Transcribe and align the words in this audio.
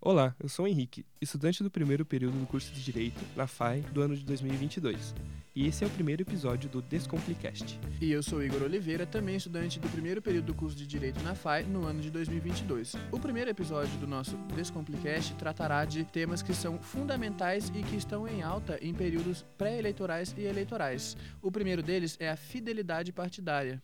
Olá, 0.00 0.36
eu 0.38 0.48
sou 0.48 0.64
o 0.64 0.68
Henrique, 0.68 1.04
estudante 1.20 1.62
do 1.62 1.70
primeiro 1.70 2.04
período 2.04 2.38
do 2.38 2.46
curso 2.46 2.72
de 2.72 2.84
Direito 2.84 3.20
na 3.34 3.46
FAI 3.46 3.80
do 3.80 4.02
ano 4.02 4.16
de 4.16 4.24
2022. 4.24 5.14
E 5.56 5.68
esse 5.68 5.84
é 5.84 5.86
o 5.86 5.90
primeiro 5.90 6.22
episódio 6.22 6.68
do 6.68 6.82
Descomplicast. 6.82 7.78
E 8.00 8.10
eu 8.10 8.24
sou 8.24 8.42
Igor 8.42 8.62
Oliveira, 8.62 9.06
também 9.06 9.36
estudante 9.36 9.78
do 9.78 9.88
primeiro 9.88 10.20
período 10.20 10.46
do 10.46 10.54
curso 10.54 10.76
de 10.76 10.84
Direito 10.84 11.22
na 11.22 11.32
FAI 11.32 11.62
no 11.62 11.86
ano 11.86 12.00
de 12.00 12.10
2022. 12.10 12.96
O 13.12 13.20
primeiro 13.20 13.50
episódio 13.50 13.96
do 13.98 14.06
nosso 14.06 14.36
Descomplicast 14.56 15.32
tratará 15.34 15.84
de 15.84 16.04
temas 16.04 16.42
que 16.42 16.52
são 16.52 16.80
fundamentais 16.80 17.70
e 17.72 17.84
que 17.84 17.94
estão 17.94 18.26
em 18.26 18.42
alta 18.42 18.80
em 18.82 18.92
períodos 18.92 19.46
pré-eleitorais 19.56 20.34
e 20.36 20.42
eleitorais. 20.42 21.16
O 21.40 21.52
primeiro 21.52 21.84
deles 21.84 22.16
é 22.18 22.28
a 22.28 22.36
fidelidade 22.36 23.12
partidária. 23.12 23.80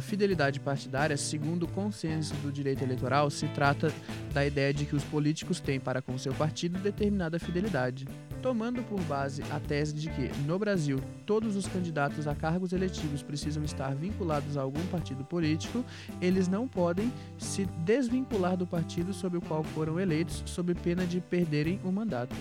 A 0.00 0.02
fidelidade 0.02 0.58
partidária, 0.58 1.14
segundo 1.14 1.64
o 1.64 1.68
consenso 1.68 2.34
do 2.36 2.50
direito 2.50 2.82
eleitoral, 2.82 3.28
se 3.28 3.46
trata 3.48 3.92
da 4.32 4.46
ideia 4.46 4.72
de 4.72 4.86
que 4.86 4.96
os 4.96 5.04
políticos 5.04 5.60
têm 5.60 5.78
para 5.78 6.00
com 6.00 6.16
seu 6.16 6.32
partido 6.32 6.78
determinada 6.78 7.38
fidelidade, 7.38 8.08
tomando 8.40 8.82
por 8.82 8.98
base 9.02 9.42
a 9.50 9.60
tese 9.60 9.92
de 9.92 10.08
que, 10.08 10.30
no 10.46 10.58
Brasil, 10.58 10.98
todos 11.26 11.54
os 11.54 11.66
candidatos 11.66 12.26
a 12.26 12.34
cargos 12.34 12.72
eletivos 12.72 13.22
precisam 13.22 13.62
estar 13.62 13.94
vinculados 13.94 14.56
a 14.56 14.62
algum 14.62 14.84
partido 14.86 15.22
político, 15.22 15.84
eles 16.18 16.48
não 16.48 16.66
podem 16.66 17.12
se 17.36 17.66
desvincular 17.84 18.56
do 18.56 18.66
partido 18.66 19.12
sob 19.12 19.36
o 19.36 19.42
qual 19.42 19.62
foram 19.62 20.00
eleitos, 20.00 20.42
sob 20.46 20.74
pena 20.76 21.04
de 21.04 21.20
perderem 21.20 21.78
o 21.84 21.92
mandato. 21.92 22.34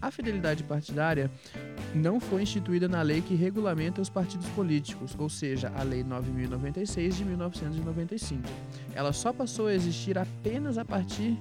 A 0.00 0.10
fidelidade 0.10 0.64
partidária 0.64 1.30
não 1.94 2.18
foi 2.18 2.42
instituída 2.42 2.88
na 2.88 3.02
lei 3.02 3.20
que 3.20 3.34
regulamenta 3.34 4.00
os 4.00 4.08
partidos 4.08 4.46
políticos, 4.48 5.14
ou 5.18 5.28
seja, 5.28 5.70
a 5.76 5.82
Lei 5.82 6.02
9096 6.02 7.16
de 7.16 7.24
1995. 7.24 8.42
Ela 8.94 9.12
só 9.12 9.32
passou 9.32 9.66
a 9.66 9.74
existir 9.74 10.16
apenas 10.16 10.78
a 10.78 10.84
partir 10.84 11.36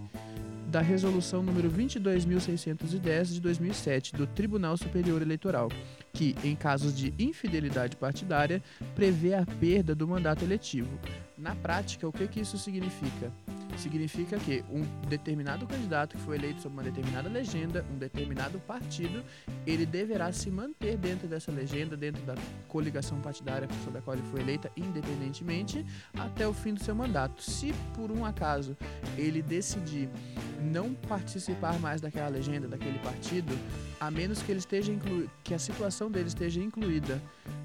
da 0.69 0.81
resolução 0.81 1.41
número 1.41 1.69
22.610 1.71 3.33
de 3.33 3.41
2007 3.41 4.15
do 4.15 4.27
Tribunal 4.27 4.77
Superior 4.77 5.21
Eleitoral, 5.21 5.69
que, 6.13 6.35
em 6.43 6.55
casos 6.55 6.95
de 6.95 7.13
infidelidade 7.17 7.95
partidária, 7.95 8.61
prevê 8.93 9.33
a 9.33 9.45
perda 9.45 9.95
do 9.95 10.07
mandato 10.07 10.43
eletivo. 10.43 10.99
Na 11.37 11.55
prática, 11.55 12.07
o 12.07 12.11
que, 12.11 12.27
que 12.27 12.41
isso 12.41 12.57
significa? 12.57 13.31
Significa 13.77 14.37
que 14.37 14.63
um 14.69 14.83
determinado 15.07 15.65
candidato 15.67 16.17
que 16.17 16.23
foi 16.23 16.37
eleito 16.37 16.61
sob 16.61 16.73
uma 16.73 16.83
determinada 16.83 17.29
legenda, 17.29 17.85
um 17.93 17.97
determinado 17.97 18.59
partido, 18.59 19.23
ele 19.65 19.85
deverá 19.85 20.31
se 20.31 20.49
manter 20.49 20.97
dentro 20.97 21.27
dessa 21.27 21.51
legenda, 21.51 21.95
dentro 21.95 22.21
da 22.23 22.35
coligação 22.67 23.19
partidária 23.21 23.67
sob 23.83 23.97
a 23.97 24.01
qual 24.01 24.15
ele 24.15 24.25
foi 24.31 24.41
eleita, 24.41 24.71
independentemente, 24.75 25.85
até 26.13 26.47
o 26.47 26.53
fim 26.53 26.73
do 26.73 26.83
seu 26.83 26.95
mandato. 26.95 27.41
Se 27.41 27.73
por 27.93 28.11
um 28.11 28.25
acaso 28.25 28.75
ele 29.17 29.41
decidir 29.41 30.09
não 30.61 30.93
participar 30.93 31.79
mais 31.79 32.01
daquela 32.01 32.29
legenda, 32.29 32.67
daquele 32.67 32.99
partido, 32.99 33.57
a 33.99 34.11
menos 34.11 34.41
que 34.41 34.51
ele 34.51 34.59
esteja 34.59 34.91
inclu... 34.91 35.29
que 35.43 35.53
a 35.53 35.59
situação 35.59 36.11
dele 36.11 36.27
esteja 36.27 36.61
incluída 36.61 37.21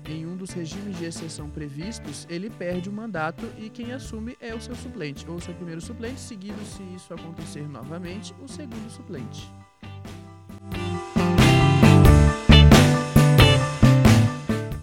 em 0.07 0.27
um 0.27 0.37
dos 0.37 0.51
regimes 0.51 0.99
de 0.99 1.05
exceção 1.05 1.49
previstos, 1.49 2.27
ele 2.29 2.51
perde 2.51 2.89
o 2.89 2.93
mandato 2.93 3.47
e 3.59 3.71
quem 3.71 3.93
assume 3.93 4.37
é 4.41 4.55
o 4.55 4.61
seu 4.61 4.75
suplente, 4.75 5.29
ou 5.29 5.41
seu 5.41 5.55
primeiro 5.55 5.81
suplente, 5.81 6.21
seguido, 6.21 6.63
se 6.65 6.83
isso 6.95 7.13
acontecer 7.13 7.69
novamente, 7.69 8.35
o 8.43 8.49
segundo 8.49 8.91
suplente. 8.91 9.51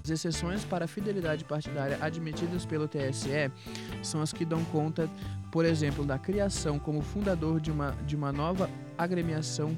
As 0.03 0.09
exceções 0.09 0.65
para 0.65 0.85
a 0.85 0.87
fidelidade 0.87 1.45
partidária 1.45 1.97
admitidas 2.01 2.65
pelo 2.65 2.87
TSE 2.87 3.51
são 4.03 4.21
as 4.21 4.33
que 4.33 4.43
dão 4.43 4.63
conta, 4.65 5.09
por 5.51 5.63
exemplo, 5.63 6.03
da 6.03 6.17
criação 6.17 6.77
como 6.77 7.01
fundador 7.01 7.61
de 7.61 7.71
uma, 7.71 7.91
de 8.05 8.15
uma 8.15 8.31
nova 8.31 8.69
agremiação 8.97 9.77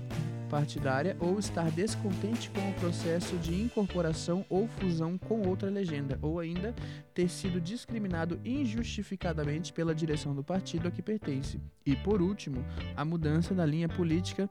partidária 0.53 1.17
ou 1.19 1.39
estar 1.39 1.71
descontente 1.71 2.51
com 2.51 2.69
o 2.69 2.73
processo 2.75 3.35
de 3.37 3.59
incorporação 3.59 4.45
ou 4.47 4.67
fusão 4.67 5.17
com 5.17 5.47
outra 5.47 5.67
legenda, 5.67 6.19
ou 6.21 6.39
ainda 6.39 6.75
ter 7.11 7.27
sido 7.27 7.59
discriminado 7.59 8.39
injustificadamente 8.45 9.73
pela 9.73 9.95
direção 9.95 10.35
do 10.35 10.43
partido 10.43 10.87
a 10.87 10.91
que 10.91 11.01
pertence. 11.01 11.59
E, 11.83 11.95
por 11.95 12.21
último, 12.21 12.63
a 12.95 13.03
mudança 13.03 13.55
da 13.55 13.65
linha 13.65 13.89
política 13.89 14.47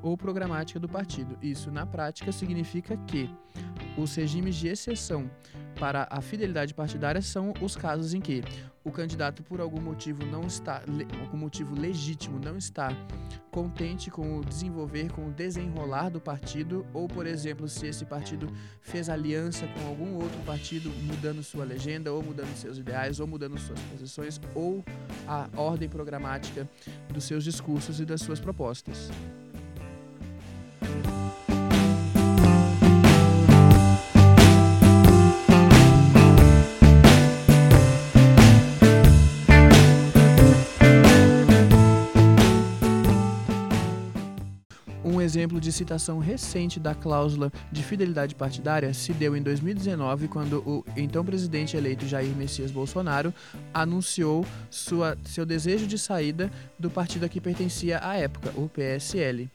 ou 0.00 0.16
programática 0.16 0.80
do 0.80 0.88
partido. 0.88 1.36
Isso, 1.42 1.70
na 1.70 1.84
prática, 1.84 2.32
significa 2.32 2.96
que 3.06 3.28
os 3.98 4.14
regimes 4.14 4.54
de 4.54 4.68
exceção 4.68 5.30
para 5.78 6.06
a 6.10 6.20
fidelidade 6.20 6.74
partidária 6.74 7.22
são 7.22 7.52
os 7.60 7.76
casos 7.76 8.14
em 8.14 8.20
que 8.20 8.42
o 8.84 8.90
candidato 8.90 9.42
por 9.42 9.60
algum 9.60 9.80
motivo 9.80 10.24
não 10.26 10.42
está, 10.42 10.82
algum 11.20 11.36
motivo 11.36 11.78
legítimo 11.78 12.38
não 12.38 12.56
está 12.56 12.88
contente 13.50 14.10
com 14.10 14.38
o 14.38 14.44
desenvolver, 14.44 15.10
com 15.12 15.28
o 15.28 15.30
desenrolar 15.30 16.08
do 16.08 16.20
partido, 16.20 16.84
ou 16.92 17.06
por 17.06 17.26
exemplo, 17.26 17.68
se 17.68 17.86
esse 17.86 18.04
partido 18.04 18.48
fez 18.80 19.08
aliança 19.08 19.66
com 19.68 19.86
algum 19.86 20.14
outro 20.14 20.40
partido, 20.44 20.90
mudando 21.02 21.42
sua 21.42 21.64
legenda, 21.64 22.12
ou 22.12 22.22
mudando 22.22 22.54
seus 22.56 22.78
ideais, 22.78 23.20
ou 23.20 23.26
mudando 23.26 23.58
suas 23.58 23.80
posições, 23.80 24.40
ou 24.54 24.84
a 25.26 25.48
ordem 25.56 25.88
programática 25.88 26.68
dos 27.12 27.24
seus 27.24 27.44
discursos 27.44 28.00
e 28.00 28.04
das 28.04 28.20
suas 28.20 28.40
propostas. 28.40 29.10
Exemplo 45.42 45.60
de 45.60 45.72
citação 45.72 46.20
recente 46.20 46.78
da 46.78 46.94
cláusula 46.94 47.50
de 47.72 47.82
fidelidade 47.82 48.32
partidária 48.32 48.94
se 48.94 49.12
deu 49.12 49.36
em 49.36 49.42
2019, 49.42 50.28
quando 50.28 50.58
o 50.64 50.84
então 50.96 51.24
presidente 51.24 51.76
eleito 51.76 52.06
Jair 52.06 52.32
Messias 52.36 52.70
Bolsonaro 52.70 53.34
anunciou 53.74 54.46
sua, 54.70 55.18
seu 55.24 55.44
desejo 55.44 55.84
de 55.88 55.98
saída 55.98 56.48
do 56.78 56.88
partido 56.88 57.24
a 57.24 57.28
que 57.28 57.40
pertencia 57.40 57.98
à 58.04 58.16
época, 58.16 58.52
o 58.56 58.68
PSL. 58.68 59.50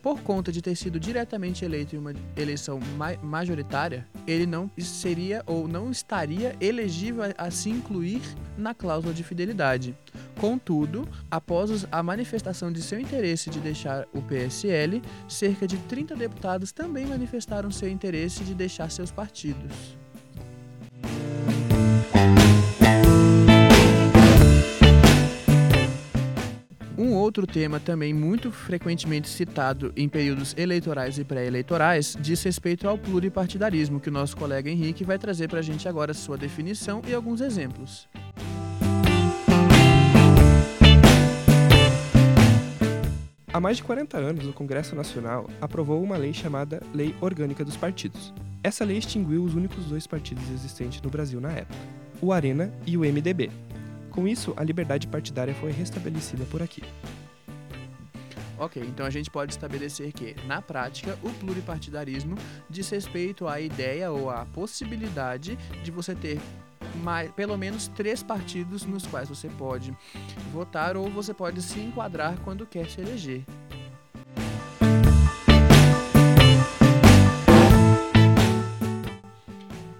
Por 0.00 0.22
conta 0.22 0.50
de 0.50 0.62
ter 0.62 0.74
sido 0.74 0.98
diretamente 0.98 1.66
eleito 1.66 1.94
em 1.94 1.98
uma 1.98 2.14
eleição 2.34 2.80
ma 2.96 3.14
majoritária, 3.22 4.06
ele 4.26 4.46
não 4.46 4.70
seria 4.78 5.42
ou 5.44 5.68
não 5.68 5.90
estaria 5.90 6.56
elegível 6.60 7.24
a 7.36 7.50
se 7.50 7.68
incluir 7.68 8.22
na 8.56 8.72
cláusula 8.72 9.12
de 9.12 9.22
fidelidade. 9.22 9.94
Contudo, 10.38 11.08
após 11.30 11.86
a 11.90 12.02
manifestação 12.02 12.70
de 12.70 12.82
seu 12.82 13.00
interesse 13.00 13.48
de 13.48 13.58
deixar 13.58 14.06
o 14.12 14.20
PSL, 14.20 15.02
cerca 15.26 15.66
de 15.66 15.78
30 15.78 16.14
deputados 16.14 16.72
também 16.72 17.06
manifestaram 17.06 17.70
seu 17.70 17.88
interesse 17.88 18.44
de 18.44 18.54
deixar 18.54 18.90
seus 18.90 19.10
partidos. 19.10 19.96
Um 26.98 27.14
outro 27.14 27.46
tema 27.46 27.78
também 27.78 28.12
muito 28.12 28.50
frequentemente 28.50 29.28
citado 29.28 29.92
em 29.96 30.08
períodos 30.08 30.54
eleitorais 30.56 31.18
e 31.18 31.24
pré-eleitorais 31.24 32.16
diz 32.20 32.42
respeito 32.42 32.88
ao 32.88 32.98
pluripartidarismo, 32.98 34.00
que 34.00 34.08
o 34.08 34.12
nosso 34.12 34.36
colega 34.36 34.70
Henrique 34.70 35.04
vai 35.04 35.18
trazer 35.18 35.48
para 35.48 35.60
a 35.60 35.62
gente 35.62 35.88
agora 35.88 36.12
sua 36.12 36.36
definição 36.36 37.02
e 37.06 37.14
alguns 37.14 37.40
exemplos. 37.40 38.08
Há 43.56 43.60
mais 43.60 43.78
de 43.78 43.84
40 43.84 44.18
anos, 44.18 44.46
o 44.46 44.52
Congresso 44.52 44.94
Nacional 44.94 45.48
aprovou 45.62 46.02
uma 46.02 46.18
lei 46.18 46.34
chamada 46.34 46.82
Lei 46.92 47.14
Orgânica 47.22 47.64
dos 47.64 47.74
Partidos. 47.74 48.30
Essa 48.62 48.84
lei 48.84 48.98
extinguiu 48.98 49.42
os 49.42 49.54
únicos 49.54 49.86
dois 49.86 50.06
partidos 50.06 50.46
existentes 50.50 51.00
no 51.00 51.08
Brasil 51.08 51.40
na 51.40 51.50
época, 51.52 51.78
o 52.20 52.34
Arena 52.34 52.70
e 52.86 52.98
o 52.98 53.00
MDB. 53.00 53.50
Com 54.10 54.28
isso, 54.28 54.52
a 54.58 54.62
liberdade 54.62 55.06
partidária 55.06 55.54
foi 55.54 55.72
restabelecida 55.72 56.44
por 56.50 56.60
aqui. 56.60 56.82
Ok, 58.58 58.82
então 58.86 59.06
a 59.06 59.10
gente 59.10 59.30
pode 59.30 59.54
estabelecer 59.54 60.12
que, 60.12 60.36
na 60.46 60.60
prática, 60.60 61.18
o 61.22 61.30
pluripartidarismo 61.30 62.34
diz 62.68 62.90
respeito 62.90 63.48
à 63.48 63.58
ideia 63.58 64.12
ou 64.12 64.28
à 64.28 64.44
possibilidade 64.44 65.56
de 65.82 65.90
você 65.90 66.14
ter 66.14 66.38
mais, 66.96 67.30
pelo 67.32 67.56
menos 67.56 67.88
três 67.88 68.22
partidos 68.22 68.84
nos 68.84 69.06
quais 69.06 69.28
você 69.28 69.48
pode 69.48 69.96
votar 70.52 70.96
ou 70.96 71.08
você 71.10 71.32
pode 71.32 71.62
se 71.62 71.80
enquadrar 71.80 72.36
quando 72.40 72.66
quer 72.66 72.88
se 72.88 73.00
eleger. 73.00 73.44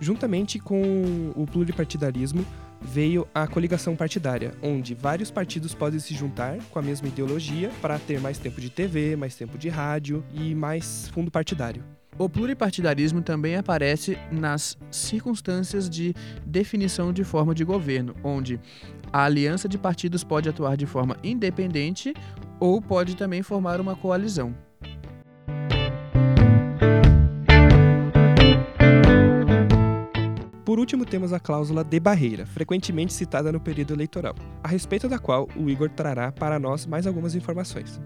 Juntamente 0.01 0.61
com 0.61 1.33
o 1.35 1.47
pluripartidarismo, 1.47 2.47
veio 2.81 3.27
a 3.35 3.47
coligação 3.47 3.97
partidária, 3.97 4.55
onde 4.63 4.95
vários 4.95 5.33
partidos 5.33 5.75
podem 5.75 5.99
se 5.99 6.15
juntar 6.15 6.59
com 6.71 6.79
a 6.79 6.83
mesma 6.83 7.09
ideologia 7.09 7.71
para 7.83 7.99
ter 7.99 8.21
mais 8.21 8.39
tempo 8.39 8.61
de 8.61 8.71
TV, 8.71 9.17
mais 9.17 9.35
tempo 9.35 9.59
de 9.59 9.69
rádio 9.69 10.25
e 10.33 10.55
mais 10.55 11.09
fundo 11.09 11.29
partidário. 11.29 11.83
O 12.19 12.31
pluripartidarismo 12.31 13.21
também 13.21 13.57
aparece 13.57 14.19
nas 14.33 14.79
circunstâncias 14.91 15.89
de 15.89 16.15
definição 16.47 17.13
de 17.13 17.23
forma 17.23 17.55
de 17.55 17.63
governo, 17.63 18.15
onde 18.25 18.59
a 19.13 19.25
aliança 19.25 19.69
de 19.69 19.77
partidos 19.77 20.25
pode 20.25 20.49
atuar 20.49 20.77
de 20.77 20.87
forma 20.87 21.17
independente 21.23 22.15
ou 22.59 22.81
pode 22.81 23.17
também 23.17 23.43
formar 23.43 23.81
uma 23.83 23.95
coalizão. 23.95 24.55
Por 30.77 30.81
último, 30.81 31.07
temos 31.07 31.33
a 31.33 31.41
cláusula 31.41 31.83
de 31.83 31.99
barreira, 31.99 32.45
frequentemente 32.45 33.11
citada 33.11 33.51
no 33.51 33.59
período 33.59 33.95
eleitoral, 33.95 34.35
a 34.63 34.69
respeito 34.69 35.09
da 35.09 35.19
qual 35.19 35.49
o 35.57 35.71
Igor 35.71 35.89
trará 35.89 36.31
para 36.31 36.59
nós 36.59 36.85
mais 36.85 37.07
algumas 37.07 37.35
informações. 37.35 37.99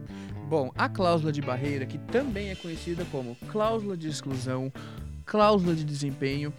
Bom, 0.48 0.70
a 0.78 0.88
cláusula 0.88 1.32
de 1.32 1.42
barreira, 1.42 1.84
que 1.84 1.98
também 1.98 2.50
é 2.50 2.54
conhecida 2.54 3.04
como 3.10 3.36
cláusula 3.50 3.96
de 3.96 4.06
exclusão, 4.06 4.72
cláusula 5.24 5.74
de 5.74 5.82
desempenho, 5.82 6.52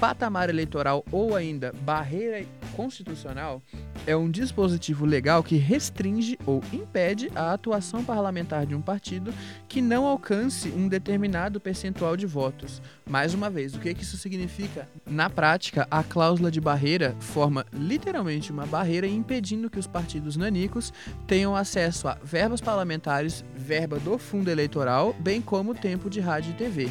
patamar 0.00 0.48
eleitoral 0.48 1.04
ou 1.12 1.36
ainda 1.36 1.70
barreira 1.82 2.46
constitucional, 2.78 3.60
é 4.06 4.16
um 4.16 4.30
dispositivo 4.30 5.04
legal 5.04 5.42
que 5.42 5.56
restringe 5.56 6.38
ou 6.46 6.62
impede 6.72 7.28
a 7.34 7.52
atuação 7.52 8.04
parlamentar 8.04 8.64
de 8.66 8.72
um 8.72 8.80
partido 8.80 9.34
que 9.68 9.82
não 9.82 10.06
alcance 10.06 10.68
um 10.68 10.86
determinado 10.86 11.58
percentual 11.58 12.16
de 12.16 12.24
votos. 12.24 12.80
Mais 13.04 13.34
uma 13.34 13.50
vez, 13.50 13.74
o 13.74 13.80
que 13.80 13.90
isso 13.90 14.16
significa? 14.16 14.88
Na 15.04 15.28
prática, 15.28 15.88
a 15.90 16.04
cláusula 16.04 16.52
de 16.52 16.60
barreira 16.60 17.16
forma 17.18 17.66
literalmente 17.72 18.52
uma 18.52 18.64
barreira 18.64 19.08
impedindo 19.08 19.68
que 19.68 19.80
os 19.80 19.88
partidos 19.88 20.36
nanicos 20.36 20.92
tenham 21.26 21.56
acesso 21.56 22.06
a 22.06 22.14
verbas 22.22 22.60
parlamentares, 22.60 23.44
verba 23.56 23.98
do 23.98 24.16
fundo 24.18 24.52
eleitoral, 24.52 25.16
bem 25.18 25.42
como 25.42 25.74
tempo 25.74 26.08
de 26.08 26.20
rádio 26.20 26.52
e 26.52 26.54
TV. 26.54 26.88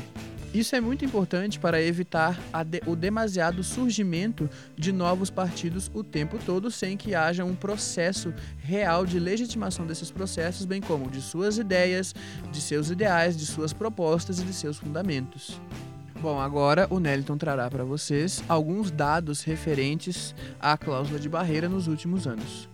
Isso 0.54 0.76
é 0.76 0.82
muito 0.82 1.04
importante 1.04 1.60
para 1.60 1.82
evitar 1.82 2.40
de, 2.66 2.82
o 2.86 2.96
demasiado 2.96 3.64
surgimento 3.64 4.50
de 4.76 4.92
novos 4.92 5.30
partidos 5.30 5.92
o 5.94 6.04
tempo 6.04 6.40
todo, 6.46 6.72
sem 6.72 6.96
que 6.96 7.14
haja 7.14 7.44
um 7.44 7.54
processo 7.54 8.34
real 8.58 9.06
de 9.06 9.20
legitimação 9.20 9.86
desses 9.86 10.10
processos, 10.10 10.66
bem 10.66 10.82
como 10.82 11.10
de 11.10 11.22
suas 11.22 11.58
ideias, 11.58 12.16
de 12.52 12.62
seus 12.62 12.90
ideais, 12.90 13.38
de 13.38 13.46
suas 13.46 13.74
propostas 13.74 14.40
e 14.40 14.44
de 14.44 14.54
seus 14.54 14.78
fundamentos. 14.78 15.60
Bom, 16.22 16.40
agora 16.40 16.88
o 16.90 17.00
Neliton 17.00 17.38
trará 17.38 17.70
para 17.70 17.84
vocês 17.84 18.44
alguns 18.48 18.90
dados 18.90 19.44
referentes 19.44 20.34
à 20.60 20.76
cláusula 20.76 21.20
de 21.20 21.30
barreira 21.30 21.70
nos 21.70 21.88
últimos 21.88 22.26
anos. 22.26 22.68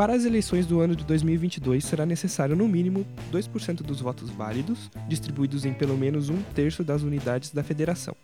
Para 0.00 0.14
as 0.14 0.24
eleições 0.24 0.64
do 0.64 0.80
ano 0.80 0.96
de 0.96 1.04
2022, 1.04 1.84
será 1.84 2.06
necessário 2.06 2.56
no 2.56 2.66
mínimo 2.66 3.06
2% 3.30 3.82
dos 3.82 4.00
votos 4.00 4.30
válidos, 4.30 4.90
distribuídos 5.06 5.66
em 5.66 5.74
pelo 5.74 5.94
menos 5.94 6.30
um 6.30 6.40
terço 6.54 6.82
das 6.82 7.02
unidades 7.02 7.50
da 7.50 7.62
federação, 7.62 8.16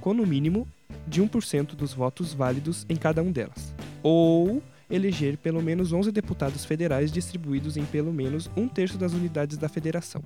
com 0.00 0.14
no 0.14 0.26
mínimo 0.26 0.66
de 1.06 1.20
1% 1.20 1.74
dos 1.74 1.92
votos 1.92 2.32
válidos 2.32 2.86
em 2.88 2.96
cada 2.96 3.22
um 3.22 3.30
delas, 3.30 3.74
ou 4.02 4.62
eleger 4.90 5.36
pelo 5.36 5.62
menos 5.62 5.92
11 5.92 6.10
deputados 6.12 6.64
federais 6.64 7.12
distribuídos 7.12 7.76
em 7.76 7.84
pelo 7.84 8.10
menos 8.10 8.50
um 8.56 8.66
terço 8.66 8.96
das 8.96 9.12
unidades 9.12 9.58
da 9.58 9.68
federação. 9.68 10.22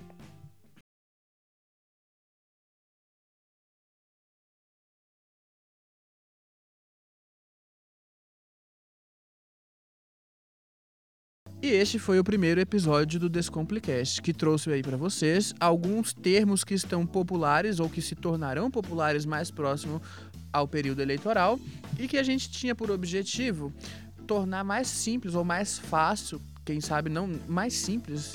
E 11.62 11.68
este 11.68 11.96
foi 11.96 12.18
o 12.18 12.24
primeiro 12.24 12.60
episódio 12.60 13.20
do 13.20 13.28
Descomplicast, 13.28 14.20
que 14.20 14.32
trouxe 14.32 14.68
aí 14.72 14.82
para 14.82 14.96
vocês 14.96 15.54
alguns 15.60 16.12
termos 16.12 16.64
que 16.64 16.74
estão 16.74 17.06
populares 17.06 17.78
ou 17.78 17.88
que 17.88 18.02
se 18.02 18.16
tornarão 18.16 18.68
populares 18.68 19.24
mais 19.24 19.48
próximo 19.48 20.02
ao 20.52 20.66
período 20.66 21.00
eleitoral 21.02 21.60
e 22.00 22.08
que 22.08 22.18
a 22.18 22.22
gente 22.24 22.50
tinha 22.50 22.74
por 22.74 22.90
objetivo 22.90 23.72
tornar 24.26 24.64
mais 24.64 24.88
simples 24.88 25.36
ou 25.36 25.44
mais 25.44 25.78
fácil, 25.78 26.42
quem 26.64 26.80
sabe 26.80 27.08
não 27.08 27.30
mais 27.46 27.74
simples, 27.74 28.34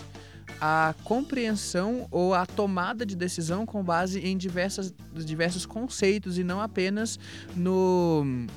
a 0.62 0.96
compreensão 1.04 2.08
ou 2.10 2.34
a 2.34 2.46
tomada 2.46 3.06
de 3.06 3.14
decisão 3.14 3.66
com 3.66 3.84
base 3.84 4.22
em 4.22 4.38
diversas, 4.38 4.94
diversos 5.14 5.66
conceitos 5.66 6.38
e 6.38 6.46
não 6.46 6.62
apenas 6.62 7.20
no 7.54 8.48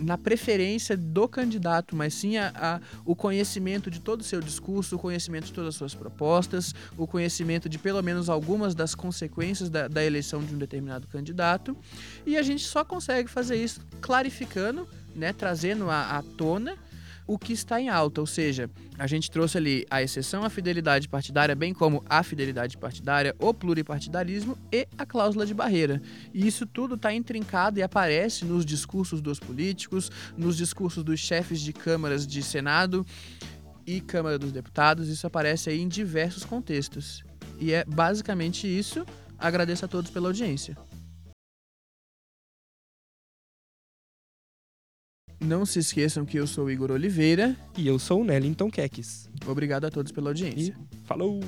na 0.00 0.16
preferência 0.16 0.96
do 0.96 1.28
candidato, 1.28 1.94
mas 1.94 2.14
sim 2.14 2.36
a, 2.36 2.52
a, 2.54 2.80
o 3.04 3.14
conhecimento 3.14 3.90
de 3.90 4.00
todo 4.00 4.22
o 4.22 4.24
seu 4.24 4.40
discurso, 4.40 4.96
o 4.96 4.98
conhecimento 4.98 5.46
de 5.46 5.52
todas 5.52 5.68
as 5.68 5.74
suas 5.76 5.94
propostas, 5.94 6.74
o 6.96 7.06
conhecimento 7.06 7.68
de 7.68 7.78
pelo 7.78 8.02
menos 8.02 8.28
algumas 8.28 8.74
das 8.74 8.94
consequências 8.94 9.68
da, 9.68 9.86
da 9.86 10.04
eleição 10.04 10.42
de 10.42 10.54
um 10.54 10.58
determinado 10.58 11.06
candidato. 11.06 11.76
E 12.26 12.36
a 12.36 12.42
gente 12.42 12.64
só 12.64 12.84
consegue 12.84 13.28
fazer 13.28 13.62
isso 13.62 13.80
clarificando, 14.00 14.88
né, 15.14 15.32
trazendo 15.32 15.90
à 15.90 16.22
tona 16.36 16.76
o 17.26 17.38
que 17.38 17.52
está 17.52 17.80
em 17.80 17.88
alta, 17.88 18.20
ou 18.20 18.26
seja, 18.26 18.70
a 18.98 19.06
gente 19.06 19.30
trouxe 19.30 19.56
ali 19.58 19.86
a 19.90 20.02
exceção 20.02 20.44
à 20.44 20.50
fidelidade 20.50 21.08
partidária, 21.08 21.54
bem 21.54 21.72
como 21.72 22.04
a 22.08 22.22
fidelidade 22.22 22.76
partidária, 22.76 23.34
o 23.38 23.54
pluripartidarismo 23.54 24.58
e 24.72 24.86
a 24.98 25.06
cláusula 25.06 25.46
de 25.46 25.54
barreira. 25.54 26.02
E 26.34 26.46
isso 26.46 26.66
tudo 26.66 26.94
está 26.94 27.12
intrincado 27.12 27.78
e 27.78 27.82
aparece 27.82 28.44
nos 28.44 28.64
discursos 28.64 29.20
dos 29.20 29.38
políticos, 29.38 30.10
nos 30.36 30.56
discursos 30.56 31.04
dos 31.04 31.20
chefes 31.20 31.60
de 31.60 31.72
câmaras 31.72 32.26
de 32.26 32.42
Senado 32.42 33.06
e 33.86 34.00
Câmara 34.00 34.38
dos 34.38 34.52
Deputados, 34.52 35.08
isso 35.08 35.26
aparece 35.26 35.70
aí 35.70 35.80
em 35.80 35.88
diversos 35.88 36.44
contextos. 36.44 37.24
E 37.58 37.72
é 37.72 37.84
basicamente 37.84 38.66
isso. 38.66 39.04
Agradeço 39.38 39.84
a 39.84 39.88
todos 39.88 40.10
pela 40.10 40.28
audiência. 40.28 40.76
Não 45.40 45.64
se 45.64 45.78
esqueçam 45.78 46.26
que 46.26 46.38
eu 46.38 46.46
sou 46.46 46.66
o 46.66 46.70
Igor 46.70 46.90
Oliveira. 46.90 47.56
E 47.76 47.86
eu 47.86 47.98
sou 47.98 48.20
o 48.20 48.24
Nellington 48.24 48.70
Keques. 48.70 49.28
Obrigado 49.46 49.86
a 49.86 49.90
todos 49.90 50.12
pela 50.12 50.30
audiência. 50.30 50.74
E 50.92 50.96
falou! 51.06 51.40